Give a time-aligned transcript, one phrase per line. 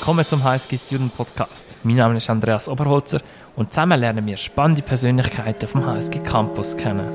[0.00, 1.76] willkommen zum HSG Student Podcast.
[1.82, 3.20] Mein Name ist Andreas Oberholzer
[3.54, 7.06] und zusammen lernen wir spannende Persönlichkeiten vom HSG Campus kennen.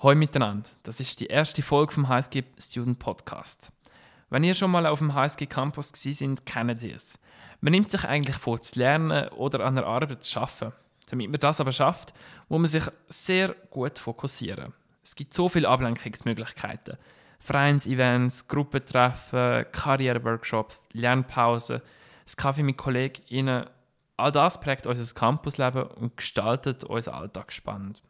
[0.00, 3.70] Hallo miteinander, das ist die erste Folge vom HSG Student Podcast.
[4.30, 7.20] Wenn ihr schon mal auf dem HSG Campus sind, kennt ihr es.
[7.60, 10.72] Man nimmt sich eigentlich vor, zu lernen oder an der Arbeit zu arbeiten.
[11.08, 12.12] Damit man das aber schafft,
[12.48, 14.74] muss man sich sehr gut fokussieren.
[15.04, 16.98] Es gibt so viele Ablenkungsmöglichkeiten.
[17.48, 21.80] Vereinsevents, Gruppentreffen, Karriereworkshops, Lernpausen,
[22.24, 23.64] das Kaffee mit KollegInnen.
[24.18, 28.02] All das prägt unser Campusleben und gestaltet unseren Alltag spannend.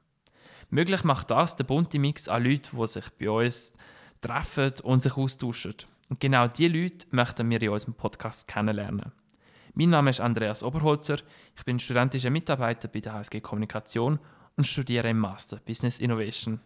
[0.71, 3.75] Möglich macht das der bunte Mix an Leuten, die sich bei uns
[4.21, 5.77] treffen und sich austauschen.
[6.09, 9.13] Und genau diese Leute möchten wir in unserem Podcast kennenlernen.
[9.73, 11.19] Mein Name ist Andreas Oberholzer,
[11.57, 14.19] ich bin studentischer Mitarbeiter bei der HSG Kommunikation
[14.57, 16.61] und studiere im Master Business Innovation.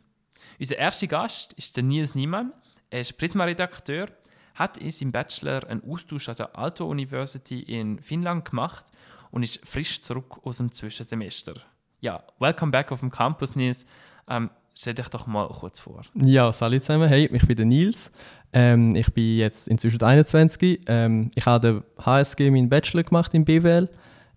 [0.59, 2.53] Unser erster Gast ist der Nils Niemann.
[2.91, 4.09] Er ist Prisma-Redakteur,
[4.55, 8.85] hat in seinem Bachelor einen Austausch an der Aalto University in Finnland gemacht
[9.31, 11.55] und ist frisch zurück aus dem Zwischensemester.
[12.01, 13.87] Ja, welcome back auf dem Campus, Nils.
[14.29, 16.03] Ähm, stell dich doch mal kurz vor.
[16.15, 17.09] Ja, salut zusammen.
[17.09, 18.11] Hey, ich bin der Nils.
[18.53, 20.83] Ähm, ich bin jetzt inzwischen 21.
[20.87, 23.89] Ähm, ich habe den HSG meinen Bachelor gemacht in BWL.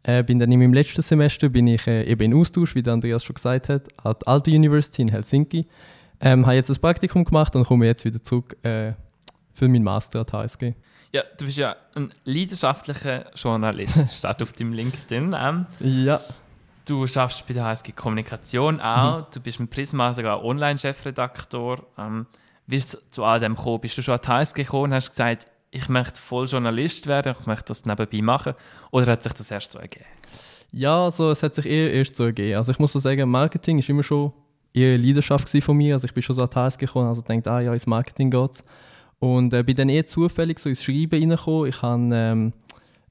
[0.03, 2.94] Äh, bin dann in meinem letzten Semester bin ich äh, eben in Austausch, wie der
[2.94, 5.67] Andreas schon gesagt hat, an der Aalto University in Helsinki.
[6.19, 8.94] Ähm, habe jetzt ein Praktikum gemacht und komme jetzt wieder zurück äh,
[9.53, 10.73] für meinen Master an der HSG.
[11.11, 15.36] Ja, du bist ja ein leidenschaftlicher Journalist, steht auf deinem LinkedIn.
[15.38, 15.66] Ähm.
[15.80, 16.21] Ja.
[16.86, 19.19] Du schaffst bei der HSG Kommunikation auch.
[19.19, 19.25] Mhm.
[19.33, 21.83] Du bist mit Prisma sogar Online-Chefredaktor.
[21.97, 22.27] Ähm,
[22.67, 23.80] wie ist zu all dem gekommen?
[23.80, 27.36] Bist du schon an die HSG gekommen und hast gesagt, ich möchte voll Journalist werden,
[27.39, 28.53] ich möchte das nebenbei machen?
[28.91, 30.05] Oder hat sich das erst so ergeben?
[30.71, 32.58] Ja, also es hat sich eher erst so ergeben.
[32.58, 34.33] Also ich muss so sagen, Marketing ist immer schon
[34.76, 35.94] eher eine Leidenschaft von mir.
[35.94, 38.64] Also ich bin schon so an HSG gekommen, also denkt, ah ja, ins Marketing geht's.
[39.20, 41.70] Und äh, bin dann eher zufällig so ins Schreiben reingekommen.
[41.70, 42.54] Ich habe ähm,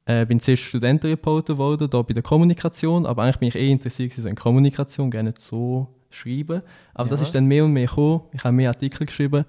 [0.06, 4.12] äh, bin zuerst Studentenreporter geworden, da bei der Kommunikation, aber eigentlich bin ich eh interessiert
[4.12, 6.62] so in Kommunikation, gerne so schreiben.
[6.92, 7.10] Aber ja.
[7.10, 8.22] das ist dann mehr und mehr gekommen.
[8.32, 9.44] Ich habe mehr Artikel geschrieben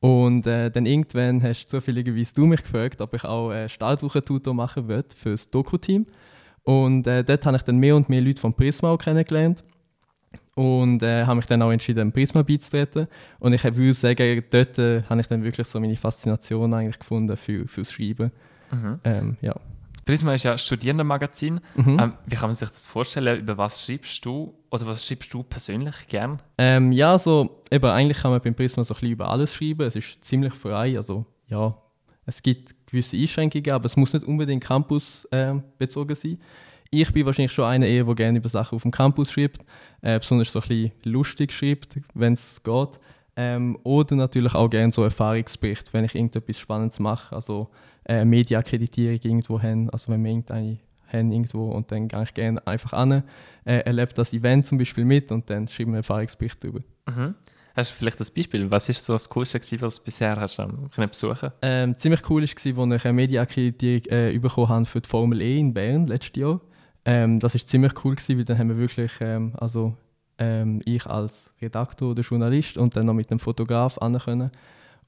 [0.00, 4.54] und äh, dann irgendwann hast du zufälligerweise du mich gefragt, ob ich auch äh, Startwochentutor
[4.54, 6.06] machen will für das Doku-Team.
[6.64, 9.62] Und äh, dort habe ich dann mehr und mehr Leute vom Prisma kennengelernt
[10.60, 13.06] und äh, habe mich dann auch entschieden, Prisma beizutreten.
[13.38, 17.34] Und ich würde sagen, dort äh, habe ich dann wirklich so meine Faszination eigentlich gefunden
[17.38, 18.30] für, fürs Schreiben.
[18.70, 19.00] Mhm.
[19.04, 19.54] Ähm, ja.
[20.04, 21.60] Prisma ist ja ein Studierendenmagazin.
[21.76, 21.98] Mhm.
[21.98, 23.40] Ähm, wie kann man sich das vorstellen?
[23.40, 26.42] Über was schreibst du oder was schreibst du persönlich gern?
[26.58, 29.86] Ähm, ja, so eben eigentlich kann man beim Prisma so ein bisschen über alles schreiben.
[29.86, 30.98] Es ist ziemlich frei.
[30.98, 31.74] Also ja,
[32.26, 36.38] es gibt gewisse Einschränkungen, aber es muss nicht unbedingt Campus äh, bezogen sein.
[36.92, 39.60] Ich bin wahrscheinlich schon einer eher, der gerne über Sachen auf dem Campus schreibt,
[40.02, 42.88] äh, besonders so ein bisschen lustig schreibt, wenn es geht.
[43.36, 47.34] Ähm, oder natürlich auch gerne so Erfahrungsbericht, wenn ich irgendetwas Spannendes mache.
[47.34, 47.70] Also
[48.06, 50.78] äh, Mediakreditierung irgendwo haben, also wenn wir irgendeine
[51.12, 53.24] haben irgendwo und dann gehe ich gerne einfach an,
[53.64, 56.80] äh, erlebe das Event zum Beispiel mit und dann schreibe ich einen Erfahrungsbericht darüber.
[57.08, 57.34] Mhm.
[57.74, 58.70] Hast du vielleicht ein Beispiel?
[58.70, 62.42] Was ist so das Coolste, gewesen, was du bisher hast ähm, besuchen ähm, Ziemlich cool
[62.42, 66.40] war, als ich eine Mediakreditierung äh, bekommen habe für die Formel E in Bern letztes
[66.40, 66.60] Jahr.
[67.04, 69.96] Ähm, das war ziemlich cool, gewesen, weil dann haben wir wirklich, ähm, also
[70.38, 74.50] ähm, ich als Redaktor oder Journalist und dann noch mit einem Fotograf können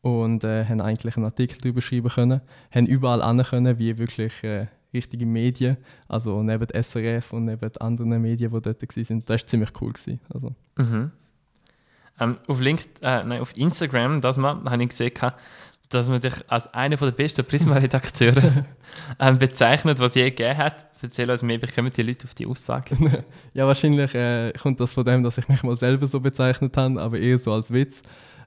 [0.03, 4.43] und äh, haben eigentlich einen Artikel darüber schreiben können, haben überall an können, wie wirklich
[4.45, 5.77] äh, richtige Medien,
[6.09, 9.25] also neben SRF und neben anderen Medien, die dort waren.
[9.25, 9.93] Das war ziemlich cool.
[9.93, 10.55] Gewesen, also.
[10.77, 11.13] Mhm.
[12.21, 15.13] Ähm, auf, Link, äh, nein, auf Instagram, das mal, habe ich gesehen,
[15.95, 18.65] dass man dich als einer der besten Prisma-Redakteure
[19.21, 20.87] ähm, bezeichnet, was je gegeben hat.
[21.03, 22.97] Erzähl uns mehr, wie kommen die Leute auf die Aussage?
[23.55, 27.01] ja, wahrscheinlich äh, kommt das von dem, dass ich mich mal selber so bezeichnet habe,
[27.01, 28.03] aber eher so als Witz.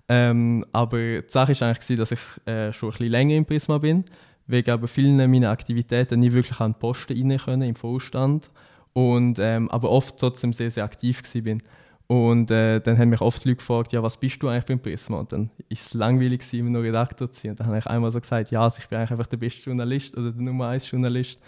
[0.07, 3.77] Ähm, aber die Sache war eigentlich, dass ich äh, schon ein bisschen länger im Prisma
[3.77, 4.06] bin,
[4.47, 8.50] wegen aber vielen meiner Aktivitäten nie wirklich an den Posten rein können, im Vorstand.
[8.94, 11.62] Und, ähm, aber oft trotzdem sehr, sehr aktiv bin.
[12.07, 15.19] Und äh, dann haben mich oft Leute gefragt, ja, was bist du eigentlich beim Prisma?
[15.19, 17.51] Und dann ist es langweilig, immer noch Redakteur zu sein.
[17.51, 19.63] Und dann habe ich einmal so gesagt, ja, also ich bin eigentlich einfach der beste
[19.63, 21.39] Journalist oder der Nummer 1 Journalist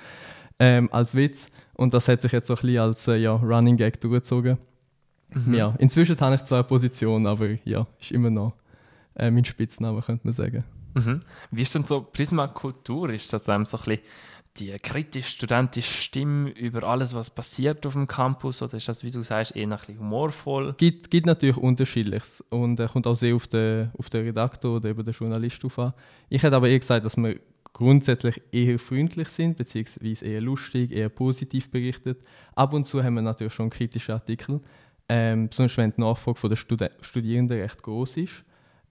[0.57, 1.47] ähm, als Witz.
[1.75, 4.57] Und das hat sich jetzt so ein bisschen als äh, ja, Running Gag durchgezogen.
[5.33, 5.53] Mhm.
[5.53, 8.53] Ja, inzwischen habe ich zwei Positionen, aber ja, ist immer noch
[9.15, 10.63] äh, mein Spitzname, könnte man sagen.
[10.95, 11.19] Mhm.
[11.51, 13.09] Wie ist denn so Prisma-Kultur?
[13.09, 14.01] Ist das einem so ein bisschen
[14.59, 18.61] die kritisch-studentische Stimme über alles, was passiert auf dem Campus?
[18.61, 20.69] Oder ist das, wie du sagst, eher ein bisschen humorvoll?
[20.69, 24.77] Es gibt, gibt natürlich Unterschiedliches und äh, kommt auch sehr auf den, auf den Redaktor
[24.77, 25.93] oder eben den Journalist auf an.
[26.29, 27.39] Ich hätte aber eher gesagt, dass wir
[27.73, 32.19] grundsätzlich eher freundlich sind, beziehungsweise eher lustig, eher positiv berichtet.
[32.55, 34.61] Ab und zu haben wir natürlich schon kritische Artikel,
[35.09, 38.43] ähm, besonders wenn die Nachfrage der Studi Studierenden recht groß ist.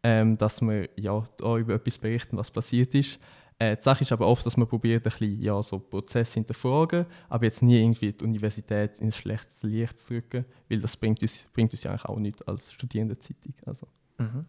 [0.06, 3.18] ähm, dass wir ja, auch über etwas berichten, was passiert ist.
[3.58, 7.06] Äh, die Sache ist aber oft, dass man probiert, ein bisschen, ja, so Prozesse hinterfragen,
[7.28, 11.46] aber jetzt nie irgendwie die Universität ins schlechtes Licht zu rücken, weil das bringt uns,
[11.54, 13.54] bringt uns ja eigentlich auch nicht als Studierendenzeitung.
[13.64, 13.86] Also.
[14.18, 14.44] Mhm.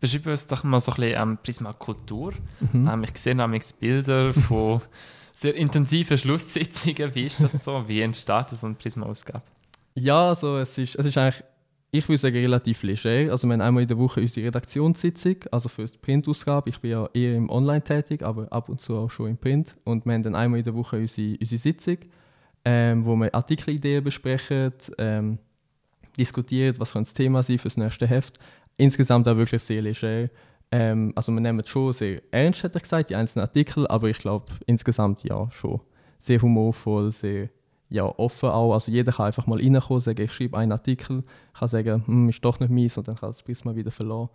[0.00, 2.32] Beschreib uns doch mal so ein bisschen ähm, Prisma Kultur.
[2.60, 2.86] Mhm.
[2.86, 4.80] Ähm, ich sehe nämlich Bilder von
[5.32, 7.14] sehr intensiven Schlusssitzungen.
[7.14, 7.88] Wie ist das so?
[7.88, 9.42] Wie entsteht so eine Prisma-Ausgabe?
[9.94, 11.42] Ja, also es ist, es ist eigentlich,
[11.90, 13.32] ich würde sagen, relativ leger.
[13.32, 16.68] Also wir haben einmal in der Woche unsere Redaktionssitzung, also für die Printausgabe.
[16.68, 19.74] Ich bin ja eher im Online tätig, aber ab und zu auch schon im Print.
[19.84, 21.98] Und wir haben dann einmal in der Woche unsere, unsere Sitzung,
[22.64, 25.38] ähm, wo wir Artikelideen besprechen, ähm,
[26.18, 28.38] diskutieren, was das Thema sein für das nächste Heft.
[28.76, 30.28] Insgesamt auch wirklich sehr leger.
[30.70, 34.10] Ähm, also wir nehmen es schon sehr ernst, hätte ich gesagt, die einzelnen Artikel, aber
[34.10, 35.80] ich glaube insgesamt ja schon
[36.18, 37.48] sehr humorvoll, sehr
[37.90, 38.74] ja, offen auch.
[38.74, 41.24] Also jeder kann einfach mal reinkommen, sagen, ich schreibe einen Artikel,
[41.58, 44.28] kann sagen, hm, ist doch nicht meins und dann kann das Prisma wieder verloren.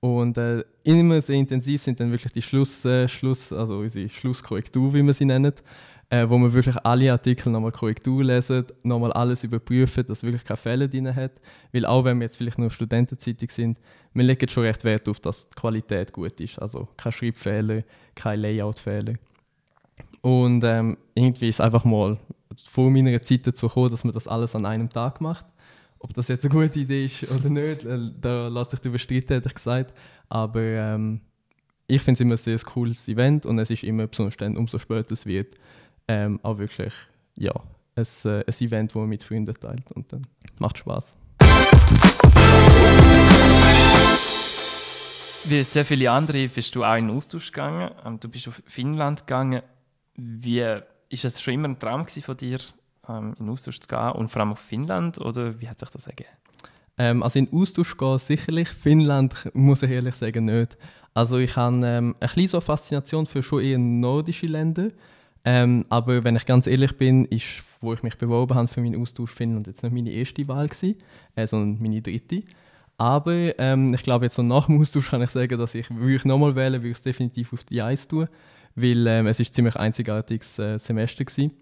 [0.00, 4.94] Und äh, immer sehr intensiv sind dann wirklich die Schluss, äh, Schluss also unsere Schlusskorrektur,
[4.94, 5.52] wie wir sie nennen,
[6.08, 10.56] äh, wo wir wirklich alle Artikel nochmal Korrektur lesen, nochmal alles überprüfen, dass wirklich keine
[10.56, 11.32] Fälle drin hat.
[11.72, 13.78] Weil auch wenn wir jetzt vielleicht nur Studentenzeitung sind,
[14.14, 16.58] wir legen schon recht Wert darauf, dass die Qualität gut ist.
[16.58, 17.82] Also keine Schreibfehler,
[18.14, 19.12] keine Layoutfehler.
[20.22, 22.18] Und ähm, irgendwie ist einfach mal
[22.68, 25.46] vor meiner Zeit dazu gekommen, dass man das alles an einem Tag macht.
[25.98, 29.34] Ob das jetzt eine gute Idee ist oder nicht, äh, da lässt sich darüber streiten,
[29.34, 29.94] hätte ich gesagt.
[30.28, 31.20] Aber ähm,
[31.86, 34.78] ich finde es immer ein sehr cooles Event und es ist immer, besonders dann, umso
[34.78, 35.56] später es wird,
[36.08, 36.94] ähm, auch wirklich
[37.36, 37.52] ja,
[37.96, 40.26] ein, äh, ein Event, das man mit Freunden teilt und dann
[40.58, 41.16] macht Spaß.
[45.44, 47.90] Wie sehr viele andere bist du auch in den Austausch gegangen.
[48.04, 49.62] Ähm, Du bist auf Finnland gegangen.
[50.14, 52.58] Wie ist es schon immer ein Traum von dir,
[53.08, 55.18] ähm, in Austausch zu gehen und vor allem auf Finnland?
[55.18, 56.30] Oder wie hat sich das ergeben?
[56.96, 58.68] Ähm, also in Austausch gehen sicherlich.
[58.68, 60.78] Finnland muss ich ehrlich sagen nicht.
[61.12, 64.90] Also ich habe ähm, ein bisschen so eine Faszination für schon eher nordische Länder.
[65.44, 69.00] Ähm, aber wenn ich ganz ehrlich bin, ist, wo ich mich beworben habe für meinen
[69.00, 70.96] Austausch Finnland jetzt nicht meine erste Wahl gewesen,
[71.34, 72.42] äh, sondern meine dritte.
[72.98, 76.16] Aber ähm, ich glaube jetzt so nach dem Austausch kann ich sagen, dass ich, würde
[76.16, 78.28] ich nochmal wählen, würde ich es definitiv auf die Eis tun,
[78.74, 81.52] weil ähm, es ist ein ziemlich einzigartiges äh, Semester gewesen.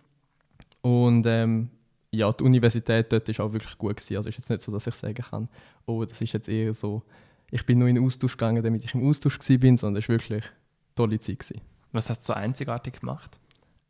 [0.81, 1.71] Und ähm,
[2.11, 4.17] ja, die Universität dort ist auch wirklich gut gewesen.
[4.17, 5.49] Also ist jetzt nicht so, dass ich sagen kann,
[5.87, 7.03] oh, das ist jetzt eher so,
[7.51, 10.09] ich bin nur in den Austausch gegangen, damit ich im Austausch gewesen bin, sondern es
[10.09, 10.53] war wirklich eine
[10.95, 11.61] tolle Zeit gewesen.
[11.93, 13.39] Was hat es so einzigartig gemacht?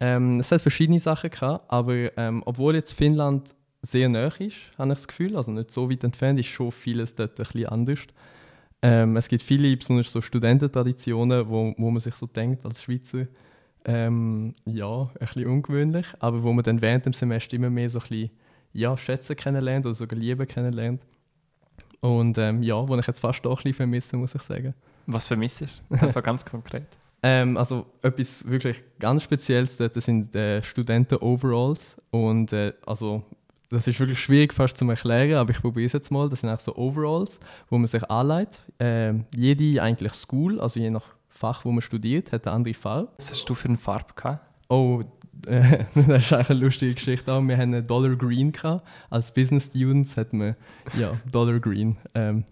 [0.00, 4.93] Ähm, es hat verschiedene Sachen gehabt, aber ähm, obwohl jetzt Finnland sehr nah ist, habe
[4.93, 8.00] ich das Gefühl, also nicht so weit entfernt, ist schon vieles dort ein bisschen anders.
[8.82, 13.26] Ähm, es gibt viele, besonders so Studententraditionen, wo, wo man sich so denkt als Schweizer,
[13.84, 17.98] ähm, ja, ein bisschen ungewöhnlich, aber wo man dann während dem Semester immer mehr so
[17.98, 18.30] ein bisschen,
[18.72, 21.02] ja, schätzen kennenlernt oder sogar lieben kennenlernt.
[22.00, 24.75] Und ähm, ja, wo ich jetzt fast auch ein bisschen vermisse, muss ich sagen.
[25.06, 25.94] Was vermisst du?
[26.00, 26.86] Einfach ganz konkret.
[27.22, 33.25] Ähm, also etwas wirklich ganz Spezielles dort sind äh, Studenten-Overalls und äh, also
[33.70, 36.29] das ist wirklich schwierig fast zu erklären, aber ich probiere es jetzt mal.
[36.29, 37.38] Das sind auch so Overalls,
[37.69, 38.61] wo man sich anlegt.
[38.79, 43.12] Ähm, jede eigentlich School, also je nach Fach, wo man studiert, hat eine andere Farbe.
[43.19, 44.44] Was hast du für eine Farbe gehabt?
[44.69, 45.03] Oh,
[45.47, 47.43] äh, das ist eigentlich eine lustige Geschichte auch.
[47.43, 48.87] Wir haben einen Dollar Green gehabt.
[49.11, 50.56] Als Business Students hat man
[50.99, 51.97] ja Dollar Green.
[52.14, 52.44] Ähm,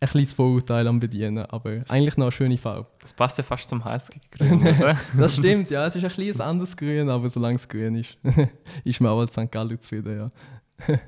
[0.00, 2.88] ein kleines Vorurteil am Bedienen, aber eigentlich noch eine schöne Farbe.
[3.00, 4.96] Das passt ja fast zum oder?
[5.16, 5.86] Das stimmt, ja.
[5.86, 8.16] Es ist ein kleines anderes Grün, aber solange es grün ist,
[8.84, 9.52] ist man auch als St.
[9.52, 10.96] Gallen zufrieden, ja.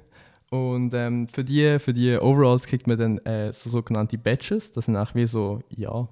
[0.50, 4.70] Und ähm, für, die, für die Overalls kriegt man dann äh, so sogenannte Badges.
[4.72, 6.06] Das sind auch wie so, ja,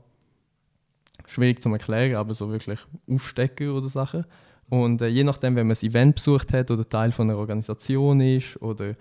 [1.26, 4.24] schwierig zu erklären, aber so wirklich Aufstecker oder Sachen.
[4.70, 8.22] Und äh, je nachdem, wenn man ein Event besucht hat oder Teil von einer Organisation
[8.22, 8.94] ist oder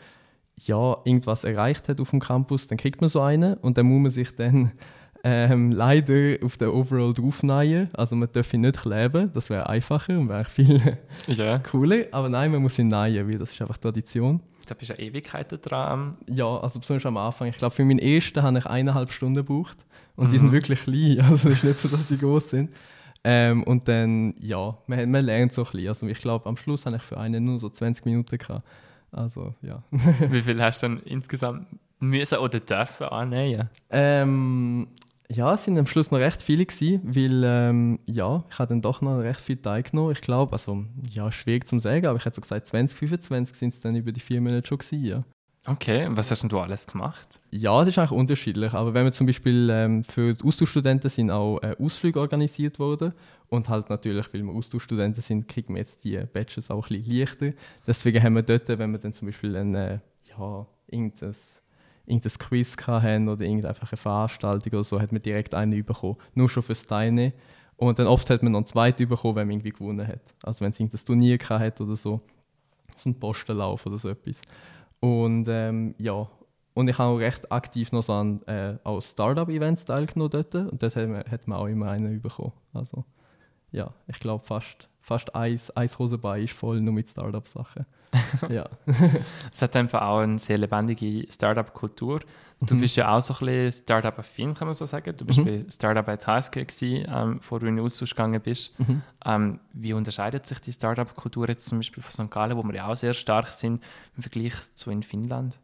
[0.65, 4.01] ja, irgendwas erreicht hat auf dem Campus, dann kriegt man so einen und dann muss
[4.01, 4.71] man sich dann
[5.23, 7.89] ähm, leider auf den Overall draufnähen.
[7.93, 10.81] Also man darf ihn nicht kleben, das wäre einfacher und wäre viel
[11.27, 11.59] ja.
[11.59, 12.05] cooler.
[12.11, 14.41] Aber nein, man muss ihn nähen, weil das ist einfach Tradition.
[14.65, 16.17] Da bist du ja Ewigkeiten dran.
[16.27, 17.47] Ja, also besonders am Anfang.
[17.47, 19.77] Ich glaube, für meinen ersten habe ich eineinhalb Stunden gebraucht.
[20.15, 22.69] Und die sind wirklich klein, also es ist nicht so, dass die groß sind.
[23.23, 25.87] Ähm, und dann, ja, man, man lernt so ein bisschen.
[25.87, 28.63] Also ich glaube, am Schluss habe ich für einen nur so 20 Minuten gehabt.
[29.11, 29.83] Also, ja.
[29.91, 31.67] Wie viel hast du dann insgesamt
[31.99, 33.69] müssen oder dürfen annähen?
[33.89, 34.87] ähm,
[35.31, 38.81] ja, es sind am Schluss noch recht viele gewesen, weil, ähm, ja, ich habe dann
[38.81, 40.11] doch noch recht viel teilgenommen.
[40.13, 43.73] Ich glaube, also, ja, schwierig zu sagen, aber ich hätte so gesagt, 20, 25 sind
[43.73, 45.23] es dann über die vier Monate schon gewesen, ja.
[45.71, 47.39] Okay, was hast denn du alles gemacht?
[47.51, 48.73] Ja, es ist eigentlich unterschiedlich.
[48.73, 53.13] Aber wenn wir zum Beispiel ähm, für die Austauschstudenten sind auch äh, Ausflüge organisiert worden.
[53.49, 57.19] Und halt natürlich, weil wir Austauschstudenten sind, kriegen wir jetzt die Badges auch ein bisschen
[57.19, 57.53] leichter.
[57.85, 61.35] Deswegen haben wir dort, wenn wir dann zum Beispiel ein, äh, ja, irgendein,
[62.07, 66.17] irgendein Quiz hatten oder irgendeine Veranstaltung oder so, hat man direkt einen bekommen.
[66.33, 67.33] Nur schon fürs Teilnehmen.
[67.77, 70.21] Und dann oft hat man noch einen zweiten bekommen, wenn man irgendwie gewonnen hat.
[70.41, 72.21] Also wenn es irgendein Turnier hat oder so.
[72.97, 74.41] So ein Postenlauf oder so etwas.
[74.99, 76.27] Und ähm, ja,
[76.73, 80.55] und ich habe auch recht aktiv noch so an äh, Startup-Events teilgenommen dort.
[80.55, 82.53] Und dort hat man, hat man auch immer einen bekommen.
[82.73, 83.05] Also
[83.71, 87.85] ja, ich glaube fast, fast eins, eins Hosenbein ist voll nur mit Startup-Sachen.
[88.49, 88.69] ja.
[89.51, 92.21] es hat einfach auch eine sehr lebendige Startup-Kultur.
[92.61, 92.81] Du mhm.
[92.81, 95.15] bist ja auch so ein bisschen Startup-affin, kann man so sagen.
[95.15, 95.45] Du bist mhm.
[95.45, 98.77] bei Startup at HSG, gewesen, ähm, bevor du in den Austausch gegangen bist.
[98.79, 99.01] Mhm.
[99.25, 102.31] Ähm, wie unterscheidet sich die Startup-Kultur jetzt zum Beispiel von St.
[102.31, 103.81] Gallen, wo wir ja auch sehr stark sind,
[104.17, 105.57] im Vergleich zu in Finnland?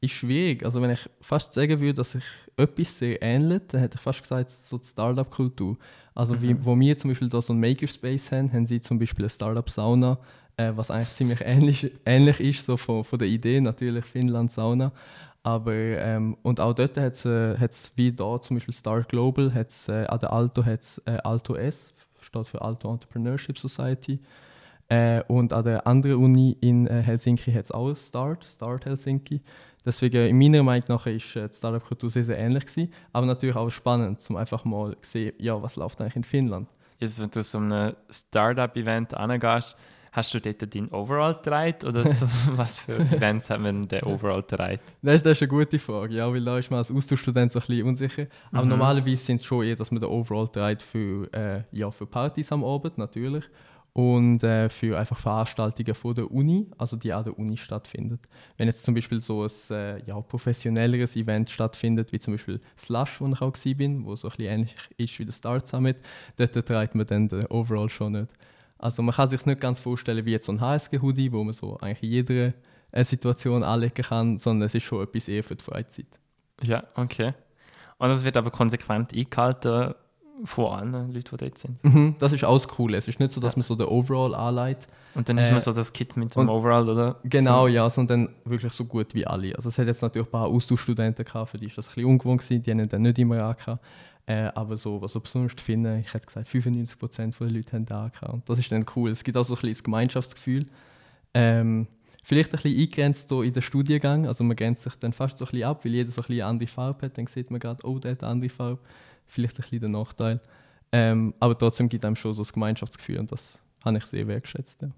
[0.00, 0.64] Ist schwierig.
[0.64, 2.24] Also wenn ich fast sagen würde, dass sich
[2.56, 5.76] etwas sehr ähnelt, dann hätte ich fast gesagt, so die Startup-Kultur.
[6.14, 6.42] Also mhm.
[6.42, 9.30] wie, wo wir zum Beispiel da so ein Makerspace haben, haben sie zum Beispiel eine
[9.30, 10.18] Startup-Sauna,
[10.60, 14.92] äh, was eigentlich ziemlich ähnlich, ähnlich ist, so von, von der Idee, natürlich Finnland-Sauna.
[15.42, 19.88] Aber, ähm, und auch dort hat es äh, wie da zum Beispiel Start Global, hat's,
[19.88, 24.20] äh, an der Alto hat es äh, Alto S, steht für Alto Entrepreneurship Society.
[24.88, 29.40] Äh, und an der anderen Uni in äh, Helsinki hat es auch Start, Start Helsinki.
[29.86, 32.90] Deswegen, in meiner Meinung nach, ist äh, die Startup-Kultur sehr, sehr ähnlich gewesen.
[33.12, 36.68] Aber natürlich auch spannend, um einfach mal zu sehen, ja, was läuft eigentlich in Finnland.
[36.98, 39.78] Jetzt, wenn du so einem Startup-Event angehst,
[40.12, 42.26] Hast du dort deinen Overall getragen oder so,
[42.56, 44.80] was für Events haben wir den Overall getragen?
[45.02, 47.58] Das ist, das ist eine gute Frage, ja, weil da ist man als Austauschstudent so
[47.60, 48.26] ein bisschen unsicher.
[48.50, 48.70] Aber mhm.
[48.70, 52.50] normalerweise sind es schon eher, dass man den Overall trägt für, äh, ja, für Partys
[52.50, 53.44] am Abend natürlich
[53.92, 58.18] und äh, für einfach Veranstaltungen von der Uni, also die an der Uni stattfinden.
[58.56, 63.20] Wenn jetzt zum Beispiel so ein äh, ja, professionelleres Event stattfindet, wie zum Beispiel Slush,
[63.20, 65.96] wo ich auch war, wo so ein bisschen ähnlich ist wie der Start Summit,
[66.36, 68.28] dort trägt man dann den Overall schon nicht.
[68.80, 71.76] Also man kann sich nicht ganz vorstellen wie jetzt so ein HSG-Hoodie, wo man so
[71.78, 72.52] eigentlich in jeder
[72.92, 76.06] äh, Situation anlegen kann, sondern es ist schon etwas eher für die Freizeit.
[76.62, 77.34] Ja, okay.
[77.98, 79.94] Und das wird aber konsequent eingehalten
[80.44, 81.84] von allen Leuten, die dort sind.
[81.84, 82.94] Mhm, das ist alles cool.
[82.94, 83.58] Es ist nicht so, dass ja.
[83.58, 84.86] man so den Overall anlegt.
[85.14, 87.16] Und dann ist äh, man so das Kit mit dem Overall, oder?
[87.24, 87.68] Genau, so.
[87.68, 89.54] ja, sondern wirklich so gut wie alle.
[89.54, 92.10] Also es hat jetzt natürlich ein paar Austauschstudenten gehabt, für die ist das ein bisschen
[92.10, 93.84] ungewohnt gewesen, die haben dann nicht immer angehabt.
[94.26, 98.10] Äh, aber so, was ich besonders finde, ich hätte gesagt, 95% der Leute haben da
[98.30, 99.10] Und das ist dann cool.
[99.10, 100.66] Es gibt auch so ein bisschen Gemeinschaftsgefühl.
[101.34, 101.86] Ähm,
[102.22, 104.26] vielleicht ein bisschen eingrenzt in den Studiengang.
[104.26, 106.42] Also man grenzt sich dann fast so ein bisschen ab, weil jeder so ein bisschen
[106.42, 107.18] eine andere Farbe hat.
[107.18, 108.80] Dann sieht man gerade, oh, der hat eine andere Farbe.
[109.26, 110.40] Vielleicht ein bisschen der Nachteil.
[110.92, 114.82] Ähm, aber trotzdem gibt einem schon so das Gemeinschaftsgefühl und das habe ich sehr wertgeschätzt.
[114.82, 114.90] Ja.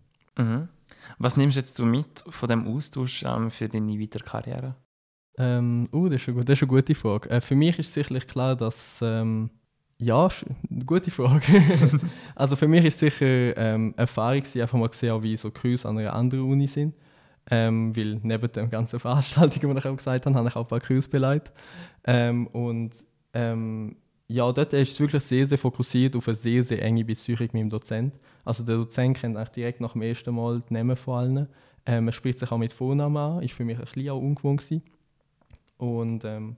[0.42, 0.68] Mhm.
[1.18, 4.74] Was nimmst jetzt du mit von dem Austausch ähm, für deine weitere Karriere?
[5.38, 7.30] Ähm, uh, das ist, eine, das ist eine gute Frage.
[7.30, 9.00] Äh, für mich ist sicherlich klar, dass.
[9.02, 9.50] Ähm,
[9.98, 10.28] ja,
[10.84, 11.44] gute Frage.
[12.34, 16.12] also für mich ist sicher ähm, Erfahrung, einfach mal gesehen, wie so Crews an einer
[16.12, 16.94] anderen Uni sind.
[17.50, 20.68] Ähm, weil neben den ganzen Veranstaltungen, die ich auch gesagt habe, habe ich auch ein
[20.68, 21.52] paar Crews beleidigt.
[22.04, 22.92] Ähm, und
[23.32, 23.96] ähm,
[24.28, 27.54] ja, dort ist es wirklich sehr, sehr fokussiert auf eine sehr, sehr enge Beziehung mit
[27.54, 28.14] dem Dozent.
[28.44, 31.48] Also der Dozent kennt eigentlich direkt nach dem ersten Mal die Namen von allen.
[31.84, 34.60] Ähm, er spricht sich auch mit Vornamen an, ist für mich ein bisschen auch ungewohnt
[34.60, 34.82] gewesen.
[35.82, 36.54] Und ähm,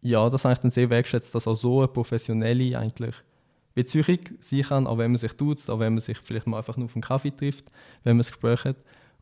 [0.00, 3.14] ja, das habe ich dann sehr wertschätzt, dass auch so eine professionelle eigentlich
[3.72, 6.76] Beziehung sein kann, auch wenn man sich tut, auch wenn man sich vielleicht mal einfach
[6.76, 7.66] nur auf einen Kaffee trifft,
[8.02, 8.78] wenn man ein Gespräch hat.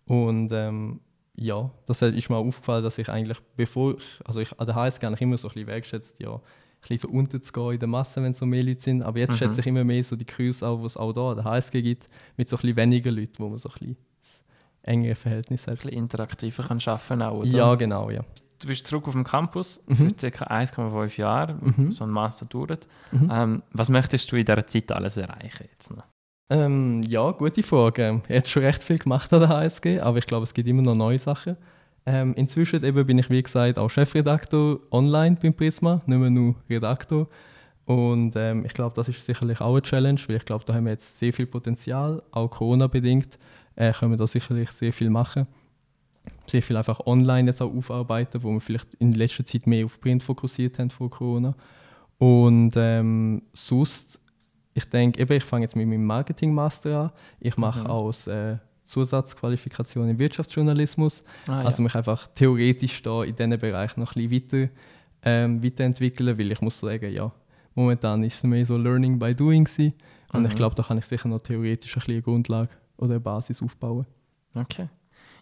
[0.06, 1.00] Und ähm,
[1.34, 4.74] ja, das ist mir auch aufgefallen, dass ich eigentlich, bevor ich, also ich an der
[4.74, 6.40] HSG habe ich immer so ein bisschen wertschätzt, ja, ein
[6.80, 9.02] bisschen so unterzugehen in der Masse, wenn so mehr Leute sind.
[9.02, 9.36] Aber jetzt mhm.
[9.36, 11.82] schätze ich immer mehr so die Crews auch, die es auch da an der HSG
[11.82, 12.08] gibt,
[12.38, 13.96] mit so ein bisschen weniger Leuten, wo man so ein bisschen
[14.80, 15.74] engere Verhältnis hat.
[15.74, 17.48] Ein bisschen interaktiver kann arbeiten auch, oder?
[17.48, 18.24] Ja, genau, ja
[18.60, 20.14] du bist zurück auf dem Campus mhm.
[20.18, 20.44] für ca.
[20.44, 21.90] 1,5 Jahre, mhm.
[21.90, 22.86] so ein Master dauert.
[23.10, 23.30] Mhm.
[23.32, 26.04] Ähm, was möchtest du in dieser Zeit alles erreichen jetzt noch?
[26.50, 28.22] Ähm, ja, gute Frage.
[28.28, 30.82] Ich habe schon recht viel gemacht an der HSG, aber ich glaube, es gibt immer
[30.82, 31.56] noch neue Sachen.
[32.06, 36.54] Ähm, inzwischen eben bin ich, wie gesagt, auch Chefredaktor online beim Prisma, nicht mehr nur
[36.68, 37.28] Redaktor.
[37.84, 40.84] Und ähm, ich glaube, das ist sicherlich auch eine Challenge, weil ich glaube, da haben
[40.84, 43.38] wir jetzt sehr viel Potenzial, auch Corona-bedingt,
[43.76, 45.46] äh, können wir da sicherlich sehr viel machen
[46.50, 50.00] sehr viel einfach online jetzt auch aufarbeiten, wo wir vielleicht in letzter Zeit mehr auf
[50.00, 51.54] Print fokussiert haben vor Corona.
[52.18, 54.20] Und ähm, sonst,
[54.74, 57.10] ich denke, eben, ich fange jetzt mit meinem Marketing-Master an.
[57.40, 57.86] Ich mache mhm.
[57.86, 61.22] auch äh, Zusatzqualifikation im Wirtschaftsjournalismus.
[61.46, 64.72] Ah, also mich einfach theoretisch da in diesen Bereich noch ein bisschen weiter,
[65.22, 67.32] ähm, weiterentwickeln, weil ich muss sagen, ja,
[67.74, 69.94] momentan ist es mehr so Learning by Doing gewesen.
[70.32, 70.46] Und mhm.
[70.46, 73.62] ich glaube, da kann ich sicher noch theoretisch ein bisschen eine Grundlage oder eine Basis
[73.62, 74.06] aufbauen.
[74.54, 74.88] Okay.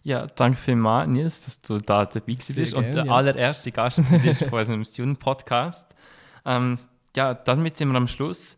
[0.03, 3.13] Ja, danke vielmals, Nils, dass du da dabei bist und der ja.
[3.13, 5.95] allererste Gast bist von unserem Student-Podcast.
[6.45, 6.79] Ähm,
[7.17, 8.57] ja, damit sind wir am Schluss.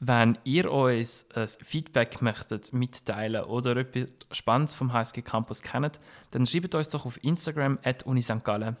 [0.00, 5.98] Wenn ihr uns ein Feedback möchtet mitteilen oder etwas Spannendes vom HSG Campus kennt,
[6.30, 8.44] dann schreibt uns doch auf Instagram at Uni St.
[8.44, 8.76] Gallen.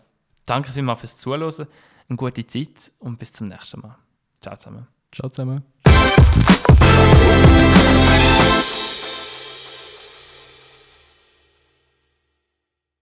[0.46, 1.66] Danke vielmals fürs Zuhören,
[2.08, 3.96] eine gute Zeit und bis zum nächsten Mal.
[4.40, 4.86] Ciao zusammen.
[5.12, 5.62] Ciao zusammen.